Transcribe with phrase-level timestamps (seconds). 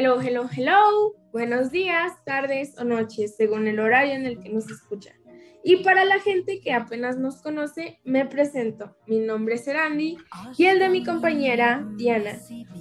[0.00, 1.16] Hello, hello, hello.
[1.32, 5.16] Buenos días, tardes o noches, según el horario en el que nos escuchan.
[5.64, 8.96] Y para la gente que apenas nos conoce, me presento.
[9.08, 10.16] Mi nombre es Erandi
[10.56, 12.38] y el de mi compañera Diana.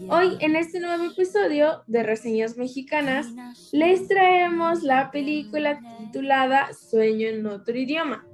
[0.09, 3.25] Hoy en este nuevo episodio de Reseñas Mexicanas
[3.71, 8.27] les traemos la película titulada Sueño en otro idioma.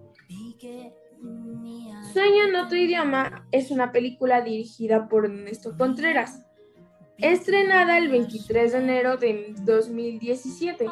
[2.11, 6.45] Sueño en otro idioma es una película dirigida por Ernesto Contreras,
[7.17, 10.87] estrenada el 23 de enero de 2017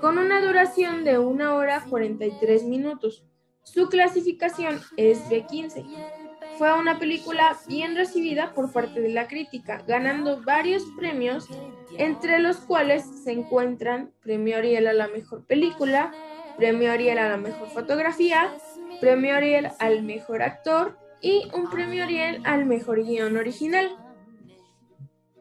[0.00, 3.24] con una duración de 1 hora 43 minutos.
[3.62, 5.84] Su clasificación es de 15.
[6.58, 11.46] Fue una película bien recibida por parte de la crítica, ganando varios premios,
[11.96, 16.12] entre los cuales se encuentran Premio Ariel a la mejor película,
[16.56, 18.52] Premio Ariel a la mejor fotografía,
[19.00, 23.96] Premio Ariel al mejor actor y un Premio Ariel al mejor guion original.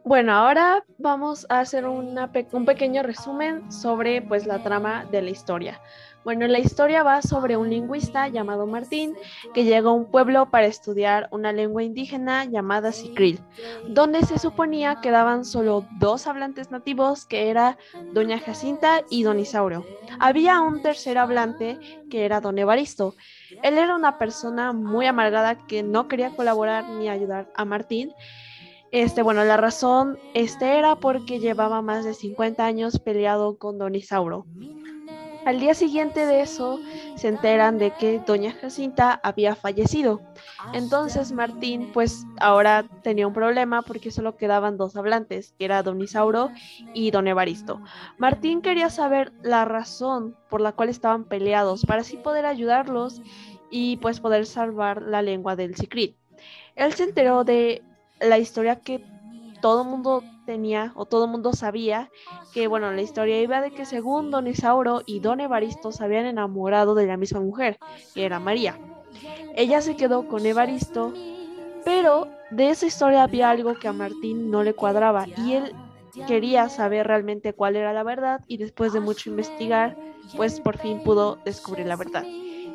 [0.04, 5.80] Bueno, ahora vamos a hacer un pequeño resumen sobre pues la trama de la historia.
[6.24, 9.16] Bueno, la historia va sobre un lingüista llamado Martín
[9.54, 13.40] que llega a un pueblo para estudiar una lengua indígena llamada Sicril,
[13.88, 17.78] donde se suponía quedaban solo dos hablantes nativos que era
[18.12, 19.86] Doña Jacinta y Don Isauro.
[20.20, 21.80] Había un tercer hablante
[22.10, 23.16] que era Don Evaristo.
[23.62, 28.14] Él era una persona muy amargada que no quería colaborar ni ayudar a Martín
[28.92, 33.95] este, bueno, la razón este era porque llevaba más de 50 años peleado con Don
[33.95, 34.45] Isauro.
[35.44, 36.80] Al día siguiente de eso,
[37.16, 40.22] se enteran de que Doña Jacinta había fallecido.
[40.73, 46.00] Entonces Martín, pues ahora tenía un problema porque solo quedaban dos hablantes, que era Don
[46.00, 46.52] Isauro
[46.94, 47.81] y Don Evaristo.
[48.20, 53.22] Martín quería saber la razón por la cual estaban peleados para así poder ayudarlos
[53.72, 56.16] y pues poder salvar la lengua del Secret.
[56.76, 57.81] Él se enteró de
[58.22, 59.03] la historia que
[59.61, 62.09] todo mundo tenía o todo mundo sabía
[62.54, 66.26] que, bueno, la historia iba de que según Don Isauro y Don Evaristo se habían
[66.26, 67.77] enamorado de la misma mujer,
[68.14, 68.77] que era María.
[69.55, 71.14] Ella se quedó con Evaristo,
[71.86, 75.76] pero de esa historia había algo que a Martín no le cuadraba y él
[76.27, 79.95] quería saber realmente cuál era la verdad y después de mucho investigar,
[80.36, 82.26] pues por fin pudo descubrir la verdad.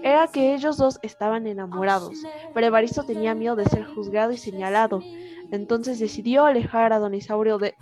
[0.02, 2.18] Era que ellos dos estaban enamorados,
[2.54, 5.02] pero Evaristo tenía miedo de ser juzgado y señalado,
[5.50, 7.74] entonces decidió alejar a Don Isaurio de,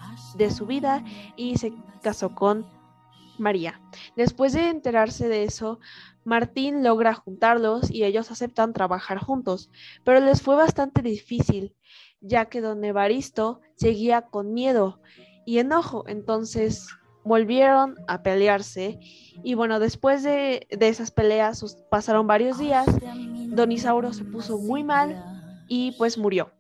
[0.51, 1.05] su vida
[1.37, 2.67] y se casó con
[3.39, 3.81] María.
[4.17, 5.81] Después de enterarse de eso,
[6.25, 9.71] Martín logra juntarlos y ellos aceptan trabajar juntos,
[10.05, 11.75] pero les fue bastante difícil,
[12.21, 15.01] ya que don Evaristo seguía con miedo
[15.45, 16.89] y enojo, entonces
[17.25, 18.99] volvieron a pelearse
[19.43, 22.87] y bueno, después de, de esas peleas pasaron varios días,
[23.49, 25.23] don Isauro se puso muy mal
[25.69, 26.53] y pues murió.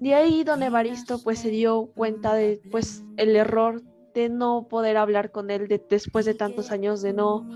[0.00, 3.82] De ahí don Evaristo pues se dio cuenta de pues el error
[4.14, 7.48] de no poder hablar con él después de tantos años de no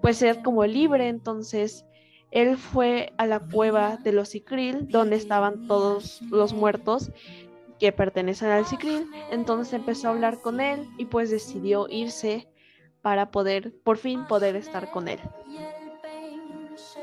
[0.00, 1.84] pues ser como libre, entonces
[2.30, 7.10] él fue a la cueva de los Sicril donde estaban todos los muertos
[7.78, 12.48] que pertenecen al Sicril, entonces empezó a hablar con él y pues decidió irse
[13.02, 15.18] para poder por fin poder estar con él.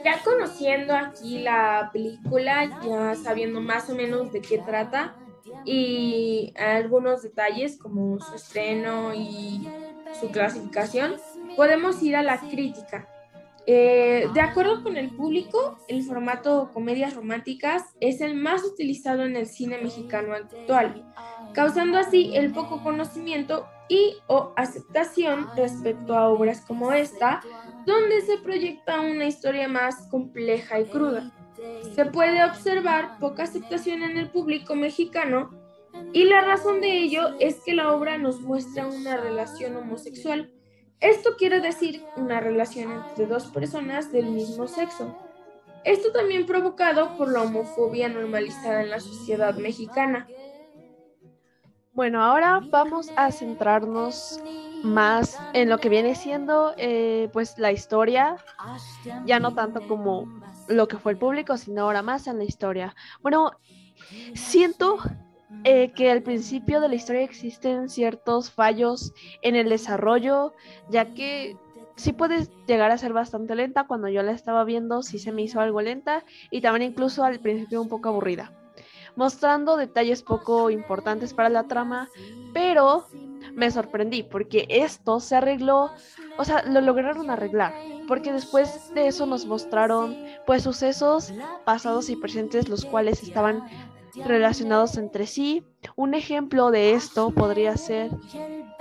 [0.08, 5.18] Ya conociendo aquí la película, ya sabiendo más o menos de qué trata
[5.66, 9.68] y algunos detalles como su estreno y
[10.18, 11.18] su clasificación,
[11.58, 13.10] podemos ir a la crítica.
[13.70, 19.36] Eh, de acuerdo con el público, el formato comedias románticas es el más utilizado en
[19.36, 21.06] el cine mexicano actual,
[21.54, 27.42] causando así el poco conocimiento y o aceptación respecto a obras como esta,
[27.86, 31.34] donde se proyecta una historia más compleja y cruda.
[31.94, 35.52] Se puede observar poca aceptación en el público mexicano
[36.14, 40.54] y la razón de ello es que la obra nos muestra una relación homosexual.
[41.00, 45.16] Esto quiere decir una relación entre dos personas del mismo sexo.
[45.84, 50.28] Esto también provocado por la homofobia normalizada en la sociedad mexicana.
[51.94, 54.40] Bueno, ahora vamos a centrarnos
[54.84, 58.38] más en lo que viene siendo eh, pues la historia,
[59.26, 60.28] ya no tanto como
[60.68, 62.96] lo que fue el público, sino ahora más en la historia.
[63.22, 63.52] Bueno,
[64.34, 65.00] siento
[65.64, 70.54] eh, que al principio de la historia existen ciertos fallos en el desarrollo,
[70.90, 71.56] ya que
[71.96, 73.88] sí puede llegar a ser bastante lenta.
[73.88, 77.40] Cuando yo la estaba viendo, sí se me hizo algo lenta y también incluso al
[77.40, 78.52] principio un poco aburrida,
[79.16, 82.10] mostrando detalles poco importantes para la trama,
[82.54, 83.06] pero
[83.54, 85.92] me sorprendí porque esto se arregló,
[86.38, 87.74] o sea, lo lograron arreglar,
[88.08, 90.16] porque después de eso nos mostraron
[90.46, 91.34] pues sucesos
[91.66, 93.64] pasados y presentes los cuales estaban
[94.26, 95.64] relacionados entre sí.
[95.96, 98.12] Un ejemplo de esto podría ser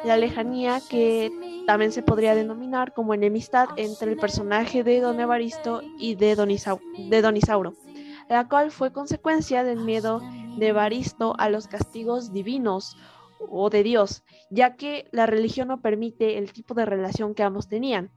[0.04, 1.30] la lejanía que
[1.66, 6.48] también se podría denominar como enemistad entre el personaje de Don Evaristo y de Don,
[6.48, 7.74] de Isauro,
[8.28, 10.20] la cual fue consecuencia del miedo
[10.58, 12.96] de Evaristo a los castigos divinos
[13.50, 17.68] o de Dios, ya que la religión no permite el tipo de relación que ambos
[17.68, 18.10] tenían.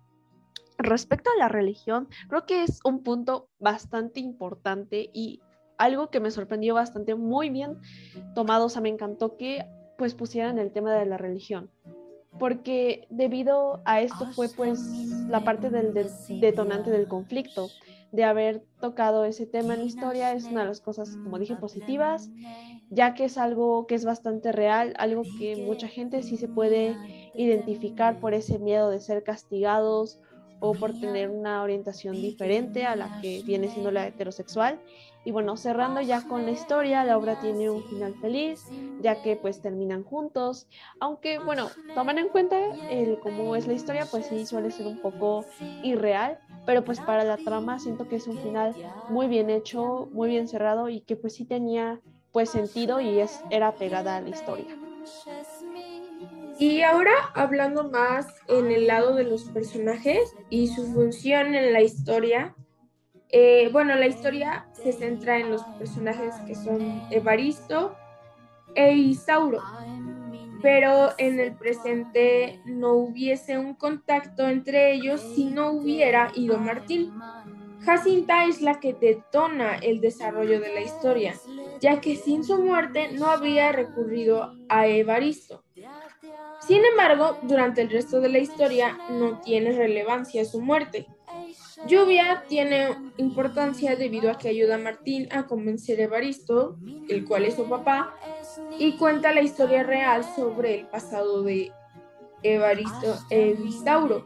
[0.77, 5.41] Respecto a la religión, creo que es un punto bastante importante y
[5.79, 7.77] algo que me sorprendió bastante, muy bien
[8.35, 9.65] tomado, o sea, me encantó que
[9.97, 11.71] pues pusieran el tema de la religión,
[12.37, 14.79] porque debido a esto fue pues
[15.27, 15.93] la parte del,
[16.39, 17.69] detonante del conflicto,
[18.11, 21.55] de haber tocado ese tema en la historia, es una de las cosas, como dije,
[21.55, 22.29] positivas,
[22.89, 26.95] ya que es algo que es bastante real, algo que mucha gente sí se puede
[27.35, 30.19] identificar por ese miedo de ser castigados
[30.59, 34.79] o por tener una orientación diferente a la que viene siendo la heterosexual.
[35.23, 39.35] Y bueno, cerrando ya con la historia, la obra tiene un final feliz, ya que
[39.35, 40.67] pues terminan juntos,
[40.99, 42.57] aunque bueno, toman en cuenta
[42.87, 45.47] el cómo es la historia, pues sí suele ser un poco
[45.81, 48.77] irreal, pero pues para la trama siento que es un final
[49.07, 52.01] muy bien hecho, muy bien cerrado y que pues sí tenía
[52.31, 54.79] pues sentido y es, era pegada a la historia.
[56.57, 61.81] Y ahora hablando más en el lado de los personajes y su función en la
[61.81, 62.55] historia.
[63.31, 67.95] Eh, bueno, la historia se centra en los personajes que son Evaristo
[68.73, 69.61] e Isauro,
[70.61, 77.13] pero en el presente no hubiese un contacto entre ellos si no hubiera ido Martín.
[77.81, 81.33] Jacinta es la que detona el desarrollo de la historia,
[81.79, 85.63] ya que sin su muerte no habría recurrido a Evaristo.
[86.59, 91.07] Sin embargo, durante el resto de la historia no tiene relevancia su muerte.
[91.87, 96.77] Lluvia tiene importancia debido a que ayuda a Martín a convencer a Evaristo,
[97.07, 98.15] el cual es su papá,
[98.77, 101.71] y cuenta la historia real sobre el pasado de
[102.43, 104.25] Evaristo Evisauro,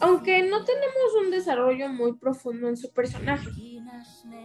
[0.00, 3.48] aunque no tenemos un desarrollo muy profundo en su personaje.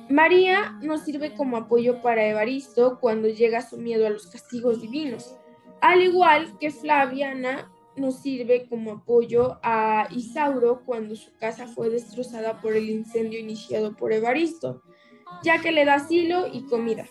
[0.10, 5.36] María nos sirve como apoyo para Evaristo cuando llega su miedo a los castigos divinos.
[5.82, 12.62] Al igual que Flaviana nos sirve como apoyo a Isauro cuando su casa fue destrozada
[12.62, 14.82] por el incendio iniciado por Evaristo,
[15.44, 17.06] ya que le da asilo y comida.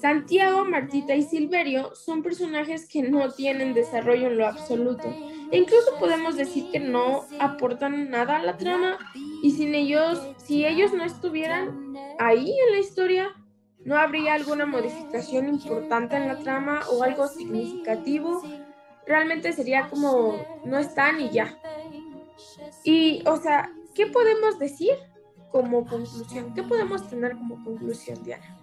[0.00, 5.08] Santiago, Martita y Silverio son personajes que no tienen desarrollo en lo absoluto.
[5.50, 8.98] E incluso podemos decir que no aportan nada a la trama
[9.42, 13.34] y sin ellos, si ellos no estuvieran ahí en la historia,
[13.84, 18.42] ¿No habría alguna modificación importante en la trama o algo significativo?
[19.06, 21.58] Realmente sería como no están y ya.
[22.84, 24.94] Y, o sea, ¿qué podemos decir
[25.50, 26.54] como conclusión?
[26.54, 28.58] ¿Qué podemos tener como conclusión, Diana?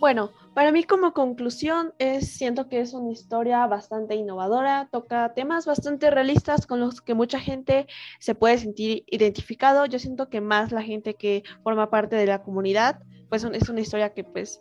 [0.00, 5.64] Bueno, para mí como conclusión es siento que es una historia bastante innovadora, toca temas
[5.64, 7.86] bastante realistas con los que mucha gente
[8.18, 9.86] se puede sentir identificado.
[9.86, 13.00] Yo siento que más la gente que forma parte de la comunidad
[13.32, 14.60] pues es una historia que pues,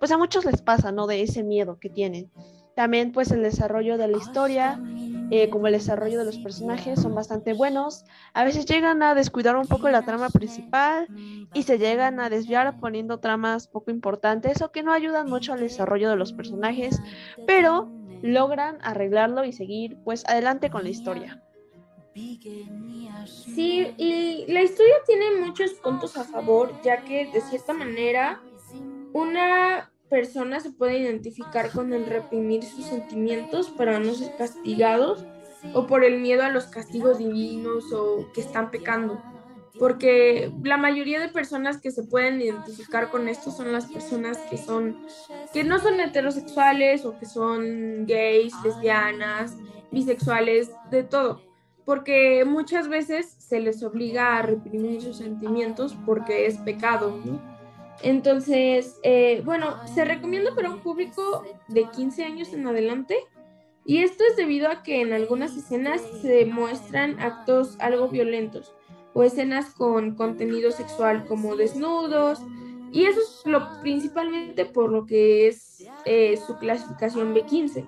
[0.00, 1.06] pues a muchos les pasa, ¿no?
[1.06, 2.32] De ese miedo que tienen.
[2.78, 4.80] También pues el desarrollo de la historia,
[5.32, 8.04] eh, como el desarrollo de los personajes, son bastante buenos.
[8.34, 11.08] A veces llegan a descuidar un poco la trama principal
[11.52, 15.58] y se llegan a desviar poniendo tramas poco importantes o que no ayudan mucho al
[15.58, 17.00] desarrollo de los personajes,
[17.48, 17.90] pero
[18.22, 21.42] logran arreglarlo y seguir pues adelante con la historia.
[23.56, 28.40] Sí, y la historia tiene muchos puntos a favor, ya que de cierta manera
[29.12, 35.24] una persona se puede identificar con el reprimir sus sentimientos para no ser castigados
[35.74, 39.22] o por el miedo a los castigos divinos o que están pecando.
[39.78, 44.56] Porque la mayoría de personas que se pueden identificar con esto son las personas que
[44.58, 45.06] son
[45.52, 49.56] que no son heterosexuales o que son gays, lesbianas,
[49.92, 51.48] bisexuales, de todo
[51.88, 57.18] porque muchas veces se les obliga a reprimir sus sentimientos porque es pecado.
[58.02, 63.16] Entonces, eh, bueno, se recomienda para un público de 15 años en adelante
[63.84, 68.72] y esto es debido a que en algunas escenas se muestran actos algo violentos
[69.14, 72.40] o escenas con contenido sexual como desnudos
[72.92, 77.84] y eso es lo principalmente por lo que es eh, su clasificación B15.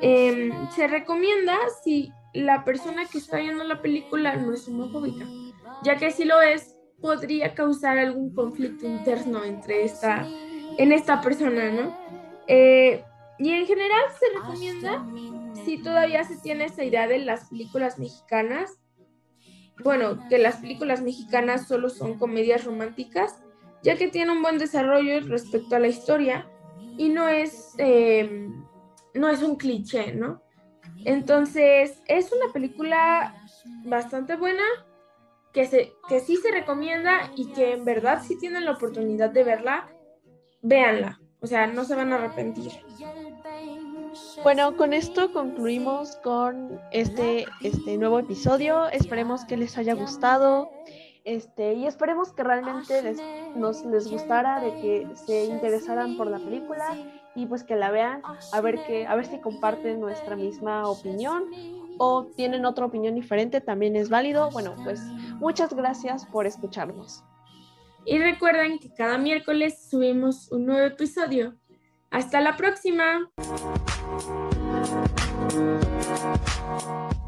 [0.00, 5.26] Em, se recomienda si la persona que está viendo la película no es homofóbica,
[5.82, 6.75] ya que si lo es,
[7.06, 10.26] podría causar algún conflicto interno entre esta,
[10.76, 11.96] en esta persona, ¿no?
[12.48, 13.04] Eh,
[13.38, 15.06] y en general se recomienda,
[15.64, 18.80] si todavía se tiene esa idea de las películas mexicanas,
[19.84, 23.40] bueno, que las películas mexicanas solo son comedias románticas,
[23.84, 26.50] ya que tienen un buen desarrollo respecto a la historia
[26.98, 28.48] y no es, eh,
[29.14, 30.42] no es un cliché, ¿no?
[31.04, 33.32] Entonces, es una película
[33.84, 34.64] bastante buena,
[35.56, 39.42] que, se, que sí se recomienda y que en verdad si tienen la oportunidad de
[39.42, 39.88] verla,
[40.60, 41.18] véanla.
[41.40, 42.72] O sea, no se van a arrepentir.
[44.42, 48.90] Bueno, con esto concluimos con este, este nuevo episodio.
[48.90, 50.70] Esperemos que les haya gustado.
[51.24, 53.18] Este, y esperemos que realmente les,
[53.56, 56.94] nos les gustara, de que se interesaran por la película
[57.34, 58.20] y pues que la vean,
[58.52, 61.44] a ver que, a ver si comparten nuestra misma opinión
[61.98, 64.50] o tienen otra opinión diferente, también es válido.
[64.50, 65.00] Bueno, pues
[65.40, 67.24] muchas gracias por escucharnos.
[68.04, 71.56] Y recuerden que cada miércoles subimos un nuevo episodio.
[72.10, 73.30] Hasta la próxima.